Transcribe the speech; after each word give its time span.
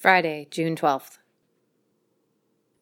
Friday, 0.00 0.48
June 0.50 0.76
12th. 0.76 1.18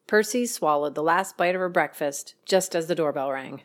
Percy 0.07 0.45
swallowed 0.45 0.95
the 0.95 1.03
last 1.03 1.35
bite 1.35 1.53
of 1.53 1.59
her 1.59 1.67
breakfast 1.67 2.35
just 2.45 2.73
as 2.73 2.87
the 2.87 2.95
doorbell 2.95 3.29
rang. 3.29 3.59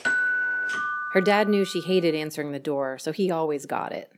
Her 1.13 1.21
dad 1.21 1.49
knew 1.49 1.65
she 1.65 1.81
hated 1.81 2.17
answering 2.17 2.51
the 2.51 2.59
door, 2.59 2.99
so 2.99 3.13
he 3.13 3.31
always 3.31 3.65
got 3.65 3.93
it. 3.93 4.11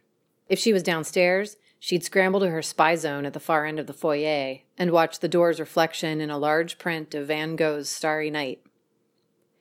If 0.48 0.58
she 0.58 0.72
was 0.72 0.82
downstairs, 0.82 1.58
she'd 1.78 2.02
scramble 2.02 2.40
to 2.40 2.48
her 2.48 2.62
spy 2.62 2.94
zone 2.94 3.26
at 3.26 3.34
the 3.34 3.38
far 3.38 3.66
end 3.66 3.78
of 3.78 3.86
the 3.86 3.92
foyer 3.92 4.60
and 4.78 4.90
watch 4.90 5.20
the 5.20 5.28
door's 5.28 5.60
reflection 5.60 6.22
in 6.22 6.30
a 6.30 6.38
large 6.38 6.78
print 6.78 7.14
of 7.14 7.26
Van 7.26 7.56
Gogh's 7.56 7.90
Starry 7.90 8.30
Night. 8.30 8.62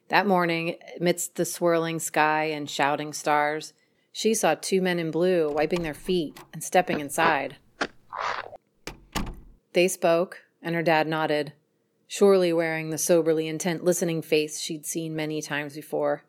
That 0.08 0.26
morning, 0.26 0.78
amidst 1.02 1.36
the 1.36 1.44
swirling 1.44 2.00
sky 2.00 2.46
and 2.46 2.70
shouting 2.70 3.12
stars, 3.12 3.74
she 4.14 4.34
saw 4.36 4.56
two 4.56 4.82
men 4.82 5.00
in 5.00 5.12
blue 5.12 5.52
wiping 5.52 5.84
their 5.84 5.94
feet 5.94 6.40
and 6.54 6.64
stepping 6.64 7.02
inside. 7.02 7.58
They 9.76 9.90
spoke, 9.90 10.46
and 10.62 10.74
her 10.74 10.82
dad 10.82 11.06
nodded, 11.06 11.52
surely 12.08 12.54
wearing 12.54 12.92
the 12.92 12.98
soberly 12.98 13.46
intent 13.46 13.84
listening 13.84 14.22
face 14.22 14.62
she'd 14.62 14.86
seen 14.86 15.18
many 15.18 15.42
times 15.42 15.76
before. 15.76 16.24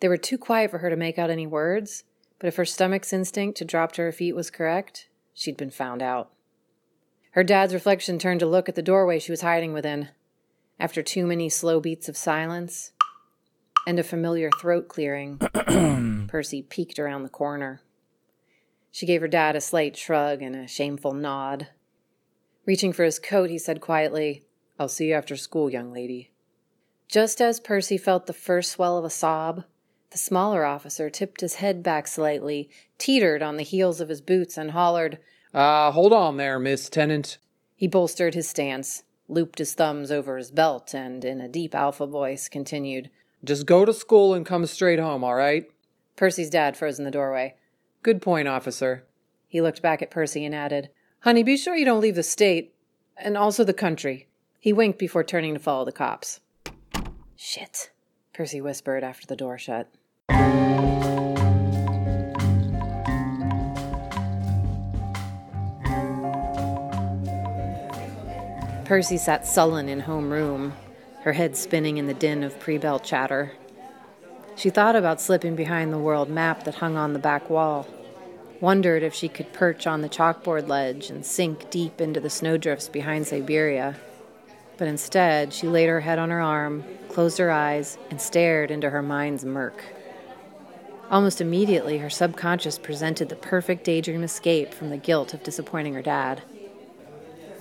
They 0.00 0.08
were 0.08 0.18
too 0.18 0.36
quiet 0.36 0.70
for 0.70 0.78
her 0.78 0.90
to 0.90 0.96
make 0.96 1.18
out 1.18 1.30
any 1.30 1.46
words, 1.46 2.04
but 2.38 2.48
if 2.48 2.56
her 2.56 2.66
stomach's 2.66 3.14
instinct 3.14 3.56
to 3.56 3.64
drop 3.64 3.92
to 3.92 4.02
her 4.02 4.12
feet 4.12 4.36
was 4.36 4.50
correct, 4.50 5.08
she'd 5.32 5.56
been 5.56 5.70
found 5.70 6.02
out. 6.02 6.30
Her 7.30 7.42
dad's 7.42 7.72
reflection 7.72 8.18
turned 8.18 8.40
to 8.40 8.46
look 8.46 8.68
at 8.68 8.74
the 8.74 8.82
doorway 8.82 9.18
she 9.18 9.32
was 9.32 9.40
hiding 9.40 9.72
within. 9.72 10.10
After 10.78 11.02
too 11.02 11.26
many 11.26 11.48
slow 11.48 11.80
beats 11.80 12.06
of 12.06 12.18
silence 12.18 12.92
and 13.86 13.98
a 13.98 14.04
familiar 14.04 14.50
throat 14.60 14.88
clearing, 14.88 15.38
Percy 16.28 16.60
peeked 16.60 16.98
around 16.98 17.22
the 17.22 17.30
corner. 17.30 17.80
She 18.90 19.06
gave 19.06 19.22
her 19.22 19.28
dad 19.28 19.56
a 19.56 19.62
slight 19.62 19.96
shrug 19.96 20.42
and 20.42 20.54
a 20.54 20.68
shameful 20.68 21.14
nod. 21.14 21.68
Reaching 22.66 22.92
for 22.92 23.04
his 23.04 23.20
coat, 23.20 23.48
he 23.48 23.58
said 23.58 23.80
quietly, 23.80 24.42
I'll 24.78 24.88
see 24.88 25.08
you 25.08 25.14
after 25.14 25.36
school, 25.36 25.70
young 25.70 25.92
lady. 25.92 26.32
Just 27.08 27.40
as 27.40 27.60
Percy 27.60 27.96
felt 27.96 28.26
the 28.26 28.32
first 28.32 28.72
swell 28.72 28.98
of 28.98 29.04
a 29.04 29.10
sob, 29.10 29.64
the 30.10 30.18
smaller 30.18 30.64
officer 30.64 31.08
tipped 31.08 31.40
his 31.40 31.54
head 31.54 31.82
back 31.82 32.08
slightly, 32.08 32.68
teetered 32.98 33.42
on 33.42 33.56
the 33.56 33.62
heels 33.62 34.00
of 34.00 34.08
his 34.08 34.20
boots, 34.20 34.58
and 34.58 34.72
hollered, 34.72 35.18
Ah, 35.54 35.88
uh, 35.88 35.92
hold 35.92 36.12
on 36.12 36.36
there, 36.36 36.58
Miss 36.58 36.90
Tennant. 36.90 37.38
He 37.76 37.86
bolstered 37.86 38.34
his 38.34 38.48
stance, 38.48 39.04
looped 39.28 39.60
his 39.60 39.74
thumbs 39.74 40.10
over 40.10 40.36
his 40.36 40.50
belt, 40.50 40.92
and 40.92 41.24
in 41.24 41.40
a 41.40 41.48
deep 41.48 41.74
alpha 41.74 42.06
voice 42.06 42.48
continued, 42.48 43.10
Just 43.44 43.66
go 43.66 43.84
to 43.84 43.92
school 43.92 44.34
and 44.34 44.44
come 44.44 44.66
straight 44.66 44.98
home, 44.98 45.22
all 45.22 45.34
right? 45.34 45.66
Percy's 46.16 46.50
dad 46.50 46.76
froze 46.76 46.98
in 46.98 47.04
the 47.04 47.10
doorway. 47.10 47.54
Good 48.02 48.20
point, 48.20 48.48
officer. 48.48 49.04
He 49.46 49.60
looked 49.60 49.82
back 49.82 50.02
at 50.02 50.10
Percy 50.10 50.44
and 50.44 50.54
added, 50.54 50.90
Honey, 51.20 51.42
be 51.42 51.56
sure 51.56 51.74
you 51.74 51.84
don't 51.84 52.00
leave 52.00 52.14
the 52.14 52.22
state, 52.22 52.74
and 53.16 53.36
also 53.36 53.64
the 53.64 53.72
country. 53.72 54.28
He 54.60 54.72
winked 54.72 54.98
before 54.98 55.24
turning 55.24 55.54
to 55.54 55.60
follow 55.60 55.84
the 55.84 55.92
cops. 55.92 56.40
Shit, 57.34 57.90
Percy 58.32 58.60
whispered 58.60 59.02
after 59.02 59.26
the 59.26 59.36
door 59.36 59.58
shut. 59.58 59.88
Percy 68.84 69.16
sat 69.16 69.44
sullen 69.44 69.88
in 69.88 70.02
homeroom, 70.02 70.72
her 71.22 71.32
head 71.32 71.56
spinning 71.56 71.96
in 71.96 72.06
the 72.06 72.14
din 72.14 72.44
of 72.44 72.58
pre 72.60 72.78
bell 72.78 73.00
chatter. 73.00 73.52
She 74.54 74.70
thought 74.70 74.94
about 74.94 75.20
slipping 75.20 75.56
behind 75.56 75.92
the 75.92 75.98
world 75.98 76.30
map 76.30 76.62
that 76.64 76.76
hung 76.76 76.96
on 76.96 77.12
the 77.12 77.18
back 77.18 77.50
wall 77.50 77.86
wondered 78.60 79.02
if 79.02 79.14
she 79.14 79.28
could 79.28 79.52
perch 79.52 79.86
on 79.86 80.02
the 80.02 80.08
chalkboard 80.08 80.68
ledge 80.68 81.10
and 81.10 81.24
sink 81.24 81.70
deep 81.70 82.00
into 82.00 82.20
the 82.20 82.30
snowdrifts 82.30 82.88
behind 82.88 83.26
Siberia. 83.26 83.96
But 84.78 84.88
instead, 84.88 85.52
she 85.52 85.68
laid 85.68 85.88
her 85.88 86.00
head 86.00 86.18
on 86.18 86.30
her 86.30 86.40
arm, 86.40 86.84
closed 87.08 87.38
her 87.38 87.50
eyes, 87.50 87.98
and 88.10 88.20
stared 88.20 88.70
into 88.70 88.90
her 88.90 89.02
mind's 89.02 89.44
murk. 89.44 89.84
Almost 91.10 91.40
immediately, 91.40 91.98
her 91.98 92.10
subconscious 92.10 92.78
presented 92.78 93.28
the 93.28 93.36
perfect 93.36 93.84
daydream 93.84 94.24
escape 94.24 94.74
from 94.74 94.90
the 94.90 94.96
guilt 94.96 95.32
of 95.32 95.42
disappointing 95.42 95.94
her 95.94 96.02
dad. 96.02 96.42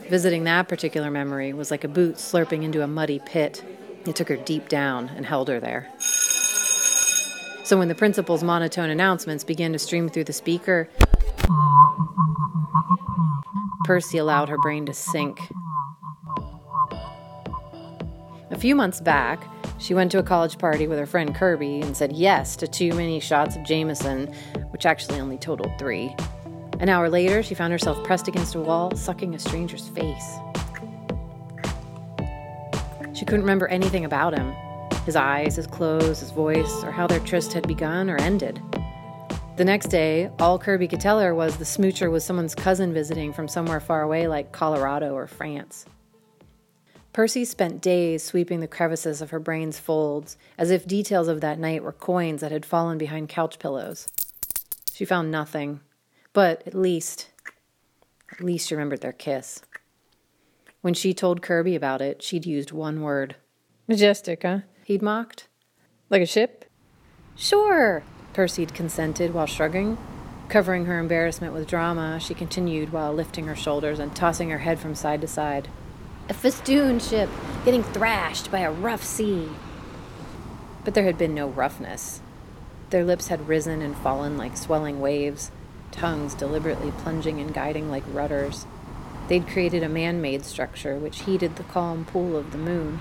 Visiting 0.10 0.44
that 0.44 0.68
particular 0.68 1.12
memory 1.12 1.54
was 1.54 1.72
like 1.72 1.84
a 1.84 1.88
boot 1.88 2.16
slurping 2.16 2.64
into 2.64 2.82
a 2.82 2.88
muddy 2.88 3.20
pit. 3.24 3.64
It 4.06 4.16
took 4.16 4.30
her 4.30 4.36
deep 4.36 4.68
down 4.68 5.10
and 5.10 5.26
held 5.26 5.48
her 5.48 5.60
there. 5.60 5.92
So 7.66 7.80
when 7.80 7.88
the 7.88 7.96
principal's 7.96 8.44
monotone 8.44 8.92
announcements 8.92 9.44
began 9.44 9.74
to 9.74 9.80
stream 9.80 10.08
through 10.08 10.26
the 10.26 10.34
speaker, 10.34 10.88
Percy 13.86 14.20
allowed 14.20 14.50
her 14.50 14.60
brain 14.60 14.86
to 14.86 14.94
sink. 14.94 15.40
A 18.52 18.56
few 18.56 18.76
months 18.76 19.02
back, 19.02 19.44
she 19.80 19.96
went 19.96 20.12
to 20.12 20.20
a 20.20 20.24
college 20.24 20.60
party 20.60 20.86
with 20.86 21.00
her 21.00 21.08
friend 21.08 21.34
Kirby 21.34 21.82
and 21.82 21.98
said 21.98 22.14
yes 22.14 22.56
to 22.58 22.68
too 22.68 22.94
many 22.94 23.20
shots 23.20 23.56
of 23.56 23.64
Jameson, 23.64 24.28
which 24.70 24.86
actually 24.86 25.20
only 25.20 25.40
totaled 25.40 25.72
three. 25.80 26.16
An 26.80 26.88
hour 26.88 27.10
later, 27.10 27.42
she 27.42 27.56
found 27.56 27.74
herself 27.74 28.04
pressed 28.04 28.28
against 28.28 28.54
a 28.54 28.60
wall, 28.60 28.96
sucking 28.96 29.34
a 29.34 29.40
stranger's 29.40 29.88
face. 29.88 30.38
She 33.14 33.26
couldn't 33.26 33.42
remember 33.42 33.68
anything 33.70 34.06
about 34.06 34.38
him, 34.38 34.56
his 35.06 35.16
eyes, 35.16 35.56
his 35.56 35.68
clothes, 35.68 36.20
his 36.20 36.32
voice, 36.32 36.84
or 36.84 36.92
how 36.92 37.08
their 37.08 37.20
tryst 37.20 37.54
had 37.54 37.68
begun 37.68 38.10
or 38.10 38.18
ended. 38.18 38.62
The 39.56 39.64
next 39.64 39.88
day, 39.88 40.30
all 40.40 40.60
Kirby 40.60 40.88
could 40.88 41.00
tell 41.00 41.20
her 41.20 41.34
was 41.34 41.56
the 41.56 41.64
smoocher 41.64 42.12
was 42.12 42.26
someone's 42.26 42.56
cousin 42.56 42.94
visiting 42.94 43.32
from 43.32 43.48
somewhere 43.48 43.80
far 43.80 44.02
away 44.02 44.28
like 44.28 44.52
Colorado 44.52 45.14
or 45.14 45.28
France. 45.28 45.86
Percy 47.14 47.46
spent 47.46 47.82
days 47.82 48.24
sweeping 48.24 48.60
the 48.60 48.68
crevices 48.68 49.22
of 49.22 49.30
her 49.30 49.40
brain's 49.40 49.80
folds, 49.80 50.36
as 50.58 50.72
if 50.72 50.86
details 50.86 51.30
of 51.30 51.40
that 51.40 51.58
night 51.58 51.84
were 51.84 51.94
coins 51.94 52.42
that 52.42 52.52
had 52.52 52.66
fallen 52.66 52.98
behind 52.98 53.30
couch 53.30 53.58
pillows. 53.58 54.10
She 54.92 55.06
found 55.06 55.32
nothing, 55.32 55.80
but 56.34 56.62
at 56.68 56.74
least, 56.76 57.30
at 58.30 58.44
least 58.44 58.68
she 58.68 58.76
remembered 58.76 59.00
their 59.00 59.14
kiss. 59.14 59.62
When 60.82 60.94
she 60.94 61.14
told 61.14 61.42
Kirby 61.42 61.76
about 61.76 62.02
it, 62.02 62.22
she'd 62.22 62.46
used 62.46 62.74
one 62.74 63.02
word. 63.02 63.38
Majestic, 63.88 64.42
huh? 64.42 64.60
He'd 64.86 65.02
mocked. 65.02 65.48
Like 66.10 66.22
a 66.22 66.28
ship? 66.28 66.66
Sure, 67.36 68.04
Percy'd 68.34 68.74
consented 68.74 69.34
while 69.34 69.48
shrugging. 69.48 69.98
Covering 70.48 70.86
her 70.86 71.00
embarrassment 71.00 71.54
with 71.54 71.68
drama, 71.68 72.20
she 72.20 72.36
continued 72.36 72.94
while 72.94 73.12
lifting 73.12 73.48
her 73.48 73.56
shoulders 73.56 73.98
and 73.98 74.16
tossing 74.16 74.52
her 74.52 74.60
head 74.60 74.80
from 74.80 74.94
side 74.94 75.22
to 75.22 75.28
side. 75.28 75.68
A 76.30 76.34
festoon 76.34 77.00
ship, 77.00 77.30
getting 77.66 77.84
thrashed 77.84 78.52
by 78.52 78.60
a 78.60 78.72
rough 78.72 79.04
sea. 79.04 79.50
But 80.84 80.94
there 80.94 81.04
had 81.04 81.18
been 81.18 81.34
no 81.34 81.48
roughness. 81.48 82.22
Their 82.92 83.04
lips 83.04 83.30
had 83.30 83.48
risen 83.48 83.82
and 83.82 83.98
fallen 83.98 84.38
like 84.38 84.56
swelling 84.56 85.02
waves, 85.02 85.50
tongues 85.92 86.36
deliberately 86.36 86.92
plunging 86.92 87.42
and 87.42 87.54
guiding 87.54 87.90
like 87.90 88.04
rudders. 88.14 88.68
They'd 89.28 89.48
created 89.48 89.82
a 89.82 89.90
man 89.90 90.22
made 90.22 90.46
structure 90.46 91.00
which 91.00 91.24
heated 91.24 91.56
the 91.56 91.64
calm 91.64 92.06
pool 92.06 92.38
of 92.38 92.52
the 92.52 92.60
moon. 92.60 93.00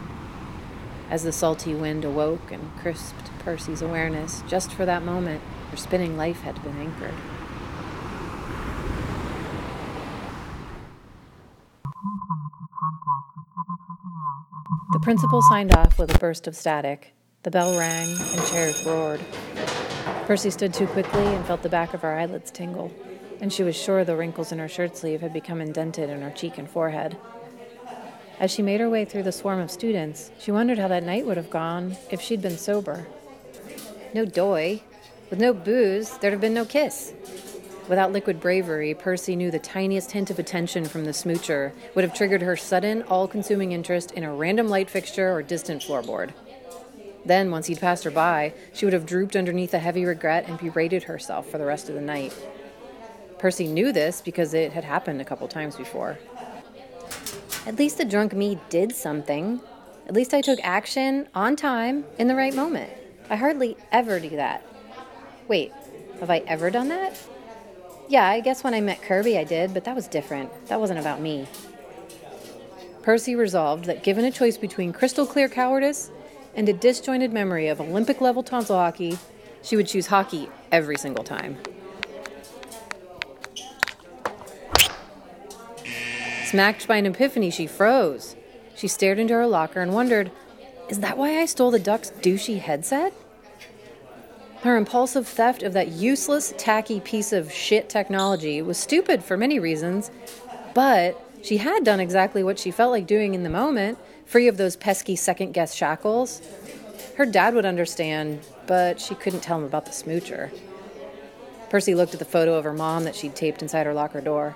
As 1.11 1.23
the 1.23 1.33
salty 1.33 1.75
wind 1.75 2.05
awoke 2.05 2.51
and 2.51 2.75
crisped 2.79 3.31
Percy's 3.41 3.83
awareness, 3.83 4.43
just 4.49 4.73
for 4.73 4.87
that 4.87 5.05
moment, 5.05 5.43
her 5.71 5.77
spinning 5.77 6.17
life 6.17 6.41
had 6.41 6.63
been 6.63 6.77
anchored. 6.79 7.15
The 14.93 15.01
principal 15.01 15.43
signed 15.43 15.75
off 15.75 15.99
with 15.99 16.15
a 16.15 16.19
burst 16.19 16.47
of 16.47 16.57
static. 16.57 17.15
The 17.43 17.51
bell 17.51 17.79
rang 17.79 18.09
and 18.09 18.47
chairs 18.47 18.85
roared. 18.87 19.21
Percy 20.25 20.51
stood 20.51 20.73
too 20.73 20.87
quickly 20.87 21.25
and 21.27 21.45
felt 21.45 21.63
the 21.63 21.69
back 21.69 21.93
of 21.93 22.01
her 22.01 22.19
eyelids 22.19 22.51
tingle, 22.51 22.91
and 23.41 23.53
she 23.53 23.63
was 23.63 23.77
sure 23.77 24.05
the 24.05 24.17
wrinkles 24.17 24.53
in 24.53 24.59
her 24.59 24.69
shirt 24.69 24.97
sleeve 24.97 25.21
had 25.21 25.33
become 25.33 25.61
indented 25.61 26.09
in 26.09 26.23
her 26.23 26.31
cheek 26.31 26.57
and 26.57 26.71
forehead. 26.71 27.17
As 28.41 28.51
she 28.51 28.63
made 28.63 28.81
her 28.81 28.91
way 28.91 29.05
through 29.05 29.23
the 29.23 29.33
swarm 29.33 29.61
of 29.61 29.71
students, 29.71 30.31
she 30.39 30.51
wondered 30.51 30.79
how 30.79 30.89
that 30.89 31.05
night 31.05 31.25
would 31.25 31.37
have 31.37 31.51
gone 31.51 31.97
if 32.11 32.21
she'd 32.21 32.43
been 32.43 32.59
sober. 32.59 33.07
No 34.13 34.25
doy. 34.25 34.83
With 35.31 35.41
no 35.41 35.55
booze, 35.55 36.19
there'd 36.19 36.33
have 36.33 36.41
been 36.41 36.55
no 36.55 36.65
kiss. 36.65 37.15
Without 37.89 38.13
liquid 38.13 38.41
bravery, 38.41 38.95
Percy 38.95 39.37
knew 39.37 39.51
the 39.51 39.59
tiniest 39.59 40.13
hint 40.13 40.31
of 40.31 40.39
attention 40.39 40.85
from 40.87 41.05
the 41.05 41.11
smoocher 41.13 41.73
would 41.95 42.03
have 42.03 42.15
triggered 42.15 42.43
her 42.43 42.57
sudden, 42.57 43.03
all 43.05 43.29
consuming 43.29 43.73
interest 43.73 44.11
in 44.13 44.25
a 44.25 44.35
random 44.35 44.69
light 44.69 44.89
fixture 44.89 45.31
or 45.33 45.43
distant 45.43 45.83
floorboard. 45.83 46.33
Then, 47.27 47.51
once 47.51 47.67
he'd 47.67 47.81
passed 47.81 48.05
her 48.05 48.11
by, 48.11 48.53
she 48.73 48.85
would 48.85 48.93
have 48.95 49.07
drooped 49.07 49.37
underneath 49.37 49.75
a 49.75 49.79
heavy 49.79 50.05
regret 50.05 50.49
and 50.49 50.59
berated 50.59 51.05
herself 51.05 51.49
for 51.49 51.59
the 51.59 51.65
rest 51.65 51.89
of 51.89 51.95
the 51.95 52.01
night. 52.01 52.35
Percy 53.39 53.67
knew 53.67 53.93
this 53.93 54.21
because 54.23 54.55
it 54.55 54.73
had 54.73 54.85
happened 54.85 55.21
a 55.21 55.25
couple 55.25 55.47
times 55.49 55.77
before. 55.77 56.19
At 57.67 57.79
least 57.79 57.97
the 57.97 58.05
drunk 58.05 58.35
me 58.35 58.59
did 58.69 58.95
something. 58.95 59.61
At 60.07 60.13
least 60.13 60.35
I 60.35 60.43
took 60.43 60.59
action 60.63 61.29
on 61.35 61.57
time 61.57 62.05
in 62.19 62.29
the 62.29 62.35
right 62.35 62.55
moment. 62.55 62.93
I 63.31 63.37
hardly 63.37 63.77
ever 63.91 64.21
do 64.21 64.31
that. 64.31 64.67
Wait, 65.49 65.73
have 66.21 66.29
I 66.29 66.39
ever 66.47 66.71
done 66.71 66.89
that? 66.89 67.17
Yeah, 68.07 68.29
I 68.29 68.41
guess 68.41 68.63
when 68.63 68.75
I 68.75 68.83
met 68.83 69.01
Kirby 69.01 69.39
I 69.39 69.45
did, 69.45 69.73
but 69.73 69.85
that 69.85 69.95
was 69.95 70.09
different. 70.09 70.51
That 70.67 70.79
wasn't 70.79 71.01
about 71.01 71.23
me. 71.23 71.47
Percy 73.03 73.35
resolved 73.35 73.87
that 73.87 74.03
given 74.03 74.27
a 74.27 74.31
choice 74.31 74.59
between 74.59 74.93
crystal 74.93 75.27
clear 75.27 75.49
cowardice 75.49 76.11
and 76.55 76.69
a 76.69 76.73
disjointed 76.75 77.33
memory 77.33 77.69
of 77.69 77.81
Olympic 77.81 78.21
level 78.21 78.43
tonsil 78.43 78.77
hockey, 78.77 79.19
she 79.63 79.77
would 79.77 79.87
choose 79.87 80.09
hockey 80.09 80.51
every 80.71 80.97
single 80.97 81.25
time. 81.25 81.57
Smacked 86.55 86.87
by 86.87 86.99
an 86.99 87.07
epiphany, 87.07 87.51
she 87.51 87.67
froze. 87.67 88.37
She 88.77 88.87
stared 88.87 89.19
into 89.19 89.35
her 89.35 89.45
locker 89.45 89.81
and 89.81 89.93
wondered, 89.93 90.31
is 90.89 91.01
that 91.01 91.19
why 91.19 91.41
I 91.41 91.47
stole 91.47 91.73
the 91.73 91.81
duck's 91.81 92.13
douchey 92.13 92.61
headset? 92.61 93.13
Her 94.61 94.77
impulsive 94.77 95.27
theft 95.27 95.65
of 95.65 95.73
that 95.73 95.89
useless, 95.89 96.55
tacky 96.57 97.01
piece 97.01 97.33
of 97.33 97.51
shit 97.51 97.89
technology 97.89 98.63
was 98.63 98.79
stupid 98.79 99.25
for 99.25 99.37
many 99.37 99.59
reasons, 99.59 100.13
but 100.75 101.21
she 101.43 101.57
had 101.57 101.83
done 101.83 101.99
exactly 101.99 102.45
what 102.45 102.61
she 102.61 102.71
felt 102.71 102.93
like 102.93 103.09
doing 103.09 103.35
in 103.35 103.43
the 103.43 103.51
moment, 103.51 103.99
free 104.25 104.47
of 104.47 104.57
those 104.57 104.77
pesky 104.77 105.17
second 105.17 105.55
guess 105.55 105.75
shackles. 105.75 106.41
Her 107.17 107.27
dad 107.27 107.55
would 107.57 107.67
understand, 107.67 108.43
but 108.69 109.01
she 109.01 109.17
couldn't 109.17 109.41
tell 109.41 109.59
him 109.59 109.65
about 109.65 109.87
the 109.87 109.91
smoocher. 109.91 110.57
Percy 111.69 111.97
looked 111.97 112.13
at 112.13 112.21
the 112.21 112.25
photo 112.25 112.55
of 112.55 112.63
her 112.63 112.73
mom 112.73 113.03
that 113.03 113.17
she'd 113.17 113.35
taped 113.35 113.61
inside 113.61 113.87
her 113.87 113.93
locker 113.93 114.21
door. 114.21 114.55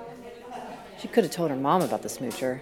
She 1.01 1.09
could 1.09 1.25
have 1.25 1.33
told 1.33 1.51
her 1.51 1.57
mom 1.57 1.83
about 1.83 2.03
the 2.03 2.09
smoocher. 2.09 2.61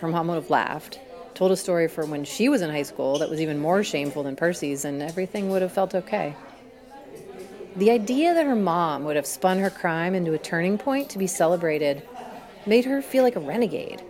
Her 0.00 0.08
mom 0.08 0.28
would 0.28 0.36
have 0.36 0.50
laughed, 0.50 1.00
told 1.34 1.52
a 1.52 1.56
story 1.56 1.86
from 1.86 2.10
when 2.10 2.24
she 2.24 2.48
was 2.48 2.62
in 2.62 2.70
high 2.70 2.82
school 2.82 3.18
that 3.18 3.28
was 3.28 3.40
even 3.40 3.58
more 3.58 3.84
shameful 3.84 4.22
than 4.22 4.36
Percy's, 4.36 4.84
and 4.84 5.02
everything 5.02 5.50
would 5.50 5.62
have 5.62 5.72
felt 5.72 5.94
okay. 5.94 6.34
The 7.76 7.90
idea 7.90 8.32
that 8.32 8.46
her 8.46 8.56
mom 8.56 9.04
would 9.04 9.16
have 9.16 9.26
spun 9.26 9.58
her 9.58 9.68
crime 9.68 10.14
into 10.14 10.32
a 10.32 10.38
turning 10.38 10.78
point 10.78 11.10
to 11.10 11.18
be 11.18 11.26
celebrated 11.26 12.02
made 12.64 12.86
her 12.86 13.02
feel 13.02 13.22
like 13.22 13.36
a 13.36 13.40
renegade. 13.40 14.02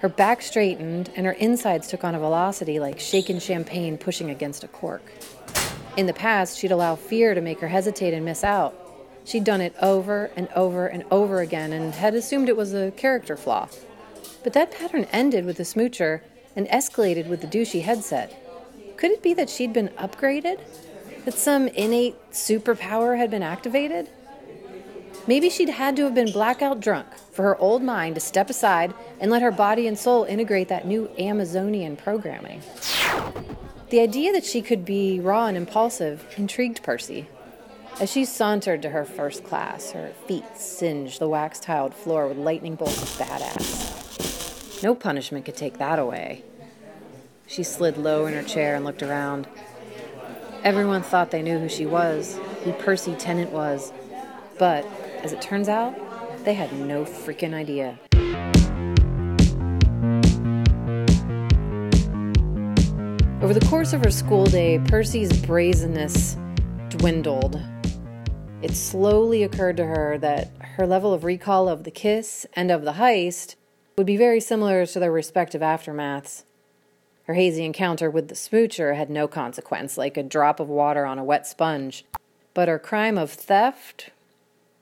Her 0.00 0.08
back 0.08 0.40
straightened 0.40 1.10
and 1.14 1.26
her 1.26 1.32
insides 1.32 1.88
took 1.88 2.04
on 2.04 2.14
a 2.14 2.18
velocity 2.18 2.80
like 2.80 2.98
shaken 2.98 3.38
champagne 3.38 3.98
pushing 3.98 4.30
against 4.30 4.64
a 4.64 4.68
cork. 4.68 5.02
In 5.96 6.06
the 6.06 6.14
past, 6.14 6.58
she'd 6.58 6.72
allow 6.72 6.96
fear 6.96 7.34
to 7.34 7.42
make 7.42 7.60
her 7.60 7.68
hesitate 7.68 8.14
and 8.14 8.24
miss 8.24 8.42
out. 8.42 8.81
She'd 9.24 9.44
done 9.44 9.60
it 9.60 9.74
over 9.80 10.30
and 10.36 10.48
over 10.54 10.86
and 10.86 11.04
over 11.10 11.40
again 11.40 11.72
and 11.72 11.94
had 11.94 12.14
assumed 12.14 12.48
it 12.48 12.56
was 12.56 12.74
a 12.74 12.90
character 12.92 13.36
flaw. 13.36 13.68
But 14.42 14.52
that 14.54 14.72
pattern 14.72 15.06
ended 15.12 15.44
with 15.44 15.56
the 15.56 15.62
smoocher 15.62 16.20
and 16.56 16.66
escalated 16.68 17.28
with 17.28 17.40
the 17.40 17.46
douchey 17.46 17.82
headset. 17.82 18.38
Could 18.96 19.12
it 19.12 19.22
be 19.22 19.34
that 19.34 19.50
she'd 19.50 19.72
been 19.72 19.88
upgraded? 19.90 20.60
That 21.24 21.34
some 21.34 21.68
innate 21.68 22.16
superpower 22.32 23.16
had 23.16 23.30
been 23.30 23.42
activated? 23.42 24.08
Maybe 25.26 25.50
she'd 25.50 25.68
had 25.68 25.94
to 25.96 26.04
have 26.04 26.14
been 26.14 26.32
blackout 26.32 26.80
drunk 26.80 27.06
for 27.30 27.44
her 27.44 27.56
old 27.58 27.82
mind 27.82 28.16
to 28.16 28.20
step 28.20 28.50
aside 28.50 28.92
and 29.20 29.30
let 29.30 29.42
her 29.42 29.52
body 29.52 29.86
and 29.86 29.96
soul 29.96 30.24
integrate 30.24 30.68
that 30.68 30.86
new 30.86 31.08
Amazonian 31.16 31.96
programming. 31.96 32.60
The 33.90 34.00
idea 34.00 34.32
that 34.32 34.44
she 34.44 34.62
could 34.62 34.84
be 34.84 35.20
raw 35.20 35.46
and 35.46 35.56
impulsive 35.56 36.26
intrigued 36.36 36.82
Percy. 36.82 37.28
As 38.00 38.10
she 38.10 38.24
sauntered 38.24 38.82
to 38.82 38.90
her 38.90 39.04
first 39.04 39.44
class, 39.44 39.92
her 39.92 40.12
feet 40.26 40.44
singed 40.56 41.20
the 41.20 41.28
wax 41.28 41.60
tiled 41.60 41.94
floor 41.94 42.26
with 42.26 42.36
lightning 42.36 42.74
bolts 42.74 43.00
of 43.00 43.08
badass. 43.10 44.82
No 44.82 44.94
punishment 44.94 45.44
could 45.44 45.56
take 45.56 45.78
that 45.78 45.98
away. 45.98 46.42
She 47.46 47.62
slid 47.62 47.98
low 47.98 48.26
in 48.26 48.34
her 48.34 48.42
chair 48.42 48.74
and 48.74 48.84
looked 48.84 49.02
around. 49.02 49.46
Everyone 50.64 51.02
thought 51.02 51.30
they 51.30 51.42
knew 51.42 51.58
who 51.58 51.68
she 51.68 51.86
was, 51.86 52.40
who 52.64 52.72
Percy 52.72 53.14
Tennant 53.14 53.52
was, 53.52 53.92
but 54.58 54.84
as 55.22 55.32
it 55.32 55.40
turns 55.40 55.68
out, 55.68 55.94
they 56.44 56.54
had 56.54 56.72
no 56.72 57.04
freaking 57.04 57.54
idea. 57.54 58.00
Over 63.42 63.54
the 63.54 63.66
course 63.68 63.92
of 63.92 64.02
her 64.02 64.10
school 64.10 64.46
day, 64.46 64.80
Percy's 64.86 65.32
brazenness 65.42 66.36
dwindled. 66.88 67.60
It 68.62 68.76
slowly 68.76 69.42
occurred 69.42 69.76
to 69.78 69.86
her 69.86 70.16
that 70.18 70.52
her 70.76 70.86
level 70.86 71.12
of 71.12 71.24
recall 71.24 71.68
of 71.68 71.82
the 71.82 71.90
kiss 71.90 72.46
and 72.54 72.70
of 72.70 72.84
the 72.84 72.92
heist 72.92 73.56
would 73.98 74.06
be 74.06 74.16
very 74.16 74.38
similar 74.38 74.86
to 74.86 75.00
their 75.00 75.10
respective 75.10 75.62
aftermaths. 75.62 76.44
Her 77.24 77.34
hazy 77.34 77.64
encounter 77.64 78.08
with 78.08 78.28
the 78.28 78.36
smoocher 78.36 78.94
had 78.94 79.10
no 79.10 79.26
consequence, 79.26 79.98
like 79.98 80.16
a 80.16 80.22
drop 80.22 80.60
of 80.60 80.68
water 80.68 81.04
on 81.04 81.18
a 81.18 81.24
wet 81.24 81.44
sponge. 81.44 82.04
But 82.54 82.68
her 82.68 82.78
crime 82.78 83.18
of 83.18 83.32
theft, 83.32 84.10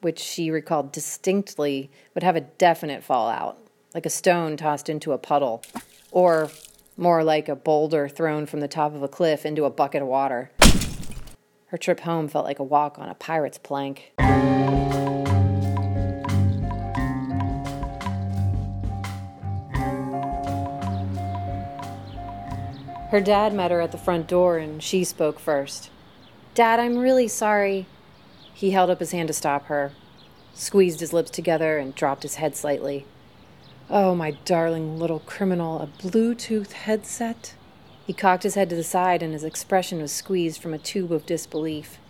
which 0.02 0.18
she 0.18 0.50
recalled 0.50 0.92
distinctly, 0.92 1.90
would 2.14 2.22
have 2.22 2.36
a 2.36 2.42
definite 2.42 3.02
fallout, 3.02 3.56
like 3.94 4.04
a 4.04 4.10
stone 4.10 4.58
tossed 4.58 4.90
into 4.90 5.12
a 5.12 5.18
puddle, 5.18 5.62
or 6.10 6.50
more 6.98 7.24
like 7.24 7.48
a 7.48 7.56
boulder 7.56 8.10
thrown 8.10 8.44
from 8.44 8.60
the 8.60 8.68
top 8.68 8.94
of 8.94 9.02
a 9.02 9.08
cliff 9.08 9.46
into 9.46 9.64
a 9.64 9.70
bucket 9.70 10.02
of 10.02 10.08
water. 10.08 10.50
Her 11.70 11.78
trip 11.78 12.00
home 12.00 12.26
felt 12.26 12.46
like 12.46 12.58
a 12.58 12.64
walk 12.64 12.99
on 12.99 13.08
a 13.08 13.14
pirate's 13.14 13.56
plank. 13.56 14.12
Her 23.11 23.20
dad 23.20 23.55
met 23.55 23.70
her 23.70 23.81
at 23.81 23.93
the 23.93 23.99
front 23.99 24.26
door 24.26 24.58
and 24.58 24.82
she 24.82 25.05
spoke 25.05 25.38
first. 25.38 25.90
Dad, 26.55 26.81
I'm 26.81 26.99
really 26.99 27.28
sorry. 27.28 27.87
He 28.52 28.73
held 28.73 28.90
up 28.90 28.99
his 28.99 29.12
hand 29.12 29.28
to 29.28 29.32
stop 29.32 29.66
her, 29.66 29.93
squeezed 30.52 30.99
his 30.99 31.12
lips 31.12 31.31
together, 31.31 31.78
and 31.78 31.94
dropped 31.94 32.25
his 32.25 32.34
head 32.34 32.56
slightly. 32.56 33.06
Oh, 33.88 34.16
my 34.16 34.32
darling 34.44 34.99
little 34.99 35.20
criminal, 35.20 35.81
a 35.81 35.87
Bluetooth 36.02 36.73
headset? 36.73 37.55
He 38.10 38.14
cocked 38.14 38.42
his 38.42 38.56
head 38.56 38.68
to 38.70 38.74
the 38.74 38.82
side 38.82 39.22
and 39.22 39.32
his 39.32 39.44
expression 39.44 40.02
was 40.02 40.10
squeezed 40.10 40.60
from 40.60 40.74
a 40.74 40.78
tube 40.78 41.12
of 41.12 41.26
disbelief. 41.26 42.00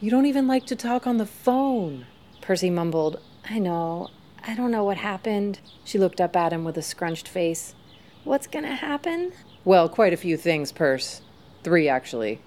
You 0.00 0.10
don't 0.10 0.26
even 0.26 0.48
like 0.48 0.66
to 0.66 0.74
talk 0.74 1.06
on 1.06 1.18
the 1.18 1.24
phone. 1.24 2.06
Percy 2.40 2.68
mumbled, 2.68 3.20
I 3.48 3.60
know. 3.60 4.08
I 4.44 4.56
don't 4.56 4.72
know 4.72 4.82
what 4.82 4.96
happened. 4.96 5.60
She 5.84 6.00
looked 6.00 6.20
up 6.20 6.34
at 6.34 6.52
him 6.52 6.64
with 6.64 6.76
a 6.76 6.82
scrunched 6.82 7.28
face. 7.28 7.76
What's 8.24 8.48
gonna 8.48 8.74
happen? 8.74 9.34
Well, 9.64 9.88
quite 9.88 10.12
a 10.12 10.16
few 10.16 10.36
things, 10.36 10.72
Perce. 10.72 11.22
Three, 11.62 11.88
actually. 11.88 12.40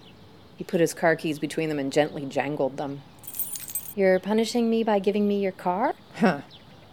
He 0.58 0.66
put 0.66 0.82
his 0.82 0.94
car 0.94 1.16
keys 1.16 1.40
between 1.40 1.70
them 1.70 1.80
and 1.80 1.94
gently 1.94 2.26
jangled 2.26 2.76
them. 2.76 3.02
You're 3.96 4.20
punishing 4.20 4.70
me 4.70 4.84
by 4.84 5.00
giving 5.00 5.26
me 5.26 5.42
your 5.42 5.54
car? 5.54 5.96
Huh. 6.16 6.42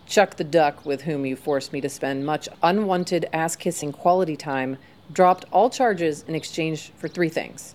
Chuck 0.06 0.36
the 0.36 0.44
duck, 0.44 0.86
with 0.86 1.02
whom 1.02 1.26
you 1.26 1.34
forced 1.34 1.72
me 1.72 1.80
to 1.80 1.88
spend 1.88 2.24
much 2.24 2.48
unwanted 2.62 3.26
ass 3.32 3.56
kissing 3.56 3.90
quality 3.90 4.36
time, 4.36 4.78
dropped 5.12 5.44
all 5.52 5.70
charges 5.70 6.24
in 6.26 6.34
exchange 6.34 6.92
for 6.96 7.08
three 7.08 7.28
things. 7.28 7.74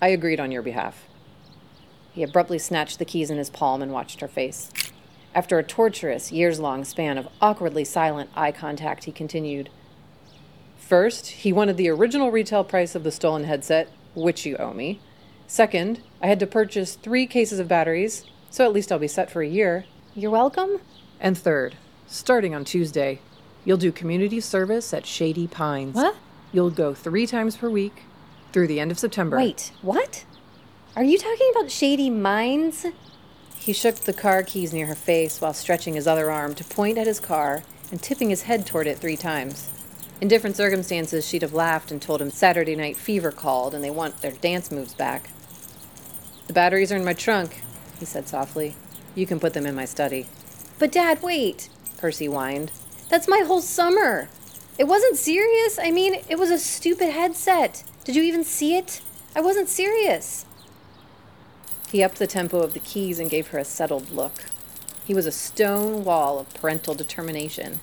I 0.00 0.08
agreed 0.08 0.40
on 0.40 0.52
your 0.52 0.62
behalf. 0.62 1.06
He 2.12 2.22
abruptly 2.22 2.58
snatched 2.58 2.98
the 2.98 3.04
keys 3.04 3.30
in 3.30 3.38
his 3.38 3.50
palm 3.50 3.82
and 3.82 3.92
watched 3.92 4.20
her 4.20 4.28
face. 4.28 4.70
After 5.34 5.58
a 5.58 5.62
torturous, 5.62 6.30
years 6.30 6.60
long 6.60 6.84
span 6.84 7.16
of 7.16 7.28
awkwardly 7.40 7.84
silent 7.84 8.30
eye 8.34 8.52
contact, 8.52 9.04
he 9.04 9.12
continued. 9.12 9.70
First, 10.76 11.28
he 11.28 11.52
wanted 11.52 11.78
the 11.78 11.88
original 11.88 12.30
retail 12.30 12.64
price 12.64 12.94
of 12.94 13.02
the 13.02 13.10
stolen 13.10 13.44
headset, 13.44 13.88
which 14.14 14.44
you 14.44 14.56
owe 14.58 14.74
me. 14.74 15.00
Second, 15.46 16.02
I 16.20 16.26
had 16.26 16.40
to 16.40 16.46
purchase 16.46 16.96
three 16.96 17.26
cases 17.26 17.58
of 17.58 17.68
batteries, 17.68 18.26
so 18.50 18.64
at 18.64 18.72
least 18.72 18.92
I'll 18.92 18.98
be 18.98 19.08
set 19.08 19.30
for 19.30 19.40
a 19.40 19.48
year. 19.48 19.86
You're 20.14 20.30
welcome? 20.30 20.80
And 21.18 21.38
third, 21.38 21.76
starting 22.06 22.54
on 22.54 22.64
Tuesday, 22.64 23.20
you'll 23.64 23.78
do 23.78 23.92
community 23.92 24.40
service 24.40 24.92
at 24.92 25.06
Shady 25.06 25.46
Pines. 25.46 25.94
What? 25.94 26.16
You'll 26.52 26.70
go 26.70 26.92
three 26.92 27.26
times 27.26 27.56
per 27.56 27.70
week 27.70 28.02
through 28.52 28.66
the 28.66 28.78
end 28.78 28.90
of 28.90 28.98
September. 28.98 29.38
Wait, 29.38 29.72
what? 29.80 30.24
Are 30.94 31.04
you 31.04 31.16
talking 31.16 31.50
about 31.54 31.70
Shady 31.70 32.10
Mines? 32.10 32.86
He 33.56 33.72
shook 33.72 33.94
the 33.94 34.12
car 34.12 34.42
keys 34.42 34.72
near 34.72 34.86
her 34.86 34.94
face 34.94 35.40
while 35.40 35.54
stretching 35.54 35.94
his 35.94 36.06
other 36.06 36.30
arm 36.30 36.54
to 36.56 36.64
point 36.64 36.98
at 36.98 37.06
his 37.06 37.20
car 37.20 37.62
and 37.90 38.02
tipping 38.02 38.28
his 38.28 38.42
head 38.42 38.66
toward 38.66 38.86
it 38.86 38.98
three 38.98 39.16
times. 39.16 39.70
In 40.20 40.28
different 40.28 40.56
circumstances, 40.56 41.26
she'd 41.26 41.42
have 41.42 41.54
laughed 41.54 41.90
and 41.90 42.00
told 42.00 42.20
him 42.20 42.30
Saturday 42.30 42.76
Night 42.76 42.96
Fever 42.96 43.32
called 43.32 43.74
and 43.74 43.82
they 43.82 43.90
want 43.90 44.20
their 44.20 44.32
dance 44.32 44.70
moves 44.70 44.94
back. 44.94 45.30
The 46.48 46.52
batteries 46.52 46.92
are 46.92 46.96
in 46.96 47.04
my 47.04 47.14
trunk, 47.14 47.62
he 47.98 48.04
said 48.04 48.28
softly. 48.28 48.74
You 49.14 49.26
can 49.26 49.40
put 49.40 49.54
them 49.54 49.64
in 49.64 49.74
my 49.74 49.84
study. 49.84 50.26
But, 50.78 50.92
Dad, 50.92 51.22
wait, 51.22 51.68
Percy 51.98 52.26
whined. 52.26 52.72
That's 53.08 53.28
my 53.28 53.42
whole 53.46 53.62
summer. 53.62 54.28
It 54.82 54.88
wasn't 54.88 55.16
serious. 55.16 55.78
I 55.78 55.92
mean, 55.92 56.16
it 56.28 56.40
was 56.40 56.50
a 56.50 56.58
stupid 56.58 57.12
headset. 57.12 57.84
Did 58.02 58.16
you 58.16 58.22
even 58.24 58.42
see 58.42 58.76
it? 58.76 59.00
I 59.32 59.40
wasn't 59.40 59.68
serious. 59.68 60.44
He 61.92 62.02
upped 62.02 62.18
the 62.18 62.26
tempo 62.26 62.58
of 62.58 62.74
the 62.74 62.80
keys 62.80 63.20
and 63.20 63.30
gave 63.30 63.46
her 63.48 63.60
a 63.60 63.64
settled 63.64 64.10
look. 64.10 64.46
He 65.04 65.14
was 65.14 65.24
a 65.24 65.30
stone 65.30 66.02
wall 66.02 66.40
of 66.40 66.52
parental 66.54 66.94
determination. 66.94 67.78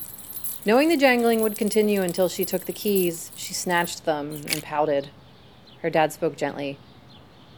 Knowing 0.66 0.90
the 0.90 0.98
jangling 0.98 1.40
would 1.40 1.58
continue 1.58 2.02
until 2.02 2.28
she 2.28 2.44
took 2.44 2.66
the 2.66 2.74
keys, 2.74 3.32
she 3.34 3.54
snatched 3.54 4.04
them 4.04 4.42
and 4.50 4.62
pouted. 4.62 5.10
Her 5.82 5.90
dad 5.90 6.12
spoke 6.12 6.36
gently. 6.36 6.78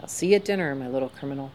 I'll 0.03 0.07
see 0.07 0.27
you 0.27 0.35
at 0.35 0.45
dinner, 0.45 0.75
my 0.75 0.87
little 0.87 1.09
criminal. 1.09 1.51